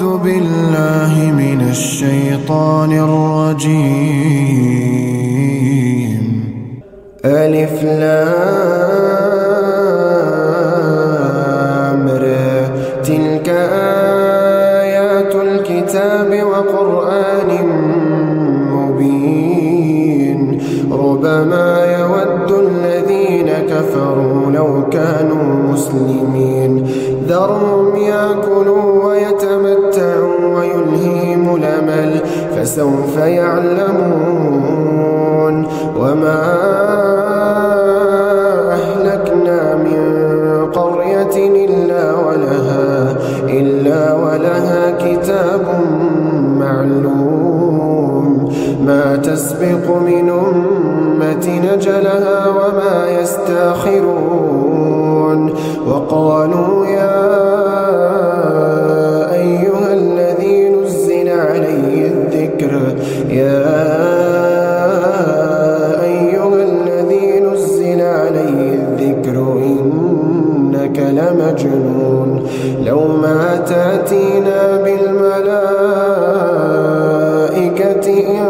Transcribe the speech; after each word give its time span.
أعوذ 0.00 0.18
بالله 0.18 1.12
من 1.32 1.60
الشيطان 1.70 2.92
الرجيم. 2.92 3.80
ألف 7.24 7.84
لامر 7.84 8.22
تلك 13.04 13.48
آيات 14.80 15.34
الكتاب 15.34 16.30
وقرآن 16.50 17.50
مبين. 18.72 20.40
ربما 20.92 21.68
يود 21.98 22.50
الذين 22.66 23.48
كفروا 23.68 24.50
لو 24.50 24.70
كانوا 24.88 25.72
مسلمين. 25.72 26.72
ذرهم 27.28 27.96
يأكلوا 27.96 28.49
فسوف 32.70 33.16
يعلمون 33.16 34.46
وما 35.96 36.42
أهلكنا 38.72 39.74
من 39.74 40.02
قرية 40.72 41.64
إلا 41.66 42.14
ولها, 42.14 43.16
إلا 43.48 44.14
ولها 44.14 44.90
كتاب 44.90 45.66
معلوم. 46.58 48.52
ما 48.86 49.16
تسبق 49.16 49.96
من 49.96 50.28
أمة 50.28 51.60
نجلها 51.72 52.48
وما 52.48 53.08
يستأخرون. 53.20 54.60
وقالوا 55.86 56.86
يا 56.86 57.49
لمجنون 72.10 72.46
لو 72.84 73.00
ما 73.00 73.56
تأتينا 73.66 74.76
بالملائكة 74.84 75.50
إن 78.28 78.46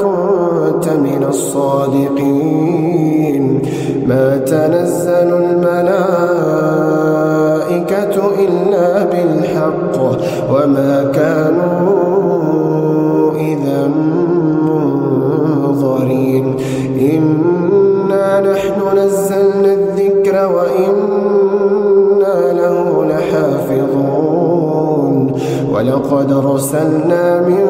كنت 0.00 0.88
من 0.88 1.26
الصادقين. 1.28 2.46
ما 4.06 4.36
تنزل 4.36 5.34
الملائكة 5.34 5.86
إلا 8.38 9.04
بالحق. 9.04 9.96
وما 10.50 11.12
كانوا 11.14 11.45
له 22.52 23.04
لحافظون. 23.04 24.36
ولقد 25.72 26.32
رسلنا 26.54 27.48
من 27.48 27.66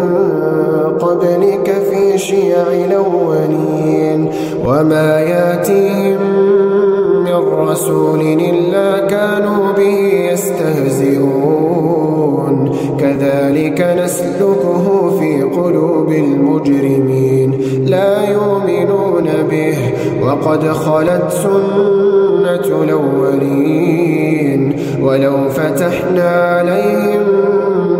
قبلك 0.98 1.74
في 1.90 2.18
شيع 2.18 2.62
الأولين. 2.86 4.30
وما 4.66 5.20
يأتيهم 5.20 6.20
من 7.24 7.68
رسول 7.68 8.20
إلا 8.20 9.06
كانوا 9.06 9.72
به 9.76 10.30
يستهزئون. 10.32 11.26
كذلك 13.00 13.96
نسلكه 14.04 15.10
في 15.20 15.42
قلوب 15.42 16.08
المجرمين. 16.08 17.50
لا 17.86 18.30
يؤمنون 18.30 19.28
به. 19.50 19.76
وقد 20.22 20.68
خلت 20.68 21.24
سنة 21.30 22.82
الأولين. 22.84 24.55
ولو 25.06 25.48
فتحنا 25.48 26.30
عليهم 26.30 27.24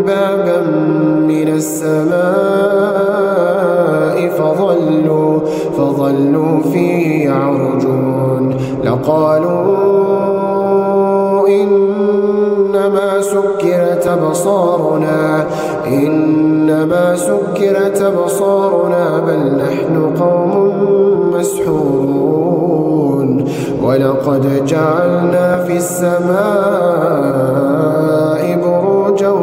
بابا 0.07 0.61
من 1.27 1.47
السماء 1.47 2.17
فظلوا, 4.29 5.39
فظلوا 5.77 6.61
فيه 6.73 7.25
يعرجون. 7.25 8.57
لقالوا 8.83 9.97
سكرت 11.47 12.06
أبصارنا 14.17 15.45
إنما 15.87 17.15
سكرت 17.15 18.01
أبصارنا 18.01 19.19
بل 19.27 19.41
نحن 19.63 19.95
قوم 20.19 20.53
مسحورون. 21.33 22.87
ولقد 23.83 24.65
جعلنا 24.65 25.63
في 25.63 25.77
السماء 25.77 26.17
بروجا 28.63 29.33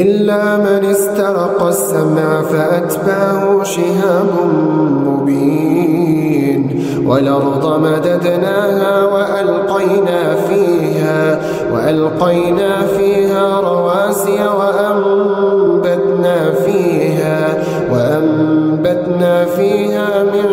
إلا 0.00 0.56
من 0.56 0.84
استرق 0.84 1.66
السمع 1.66 2.42
فأتباه 2.42 3.62
شهاب 3.62 4.26
مبين 5.06 6.84
والأرض 7.06 7.80
مددناها 7.82 9.04
وألقينا 9.04 10.34
فيها 10.48 11.40
وألقينا 11.72 12.86
فيها 12.98 13.60
رواسي 13.60 14.38
وأنبتنا 14.58 16.50
فيها 16.50 17.64
وأنبتنا 17.92 19.44
فيها 19.44 20.22
من 20.22 20.48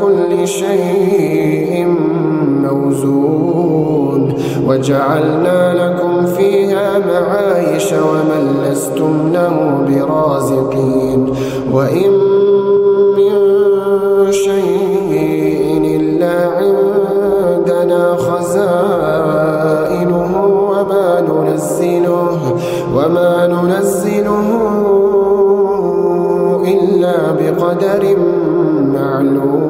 كل 0.00 0.48
شيء 0.48 1.86
موزون 2.62 4.34
وجعلنا 4.66 5.75
عائشة 7.16 8.04
ومن 8.10 8.42
لستم 8.64 9.14
له 9.32 9.56
برازقين 9.88 11.20
وإن 11.72 12.12
من 13.16 13.34
شيء 14.32 15.12
إلا 15.96 16.36
عندنا 16.58 18.02
خزائنه 18.16 19.46
وما 20.70 21.08
ننزله 21.20 22.38
وما 22.94 23.46
ننزله 23.46 24.48
إلا 26.66 27.16
بقدر 27.38 28.02
معلوم. 28.94 29.65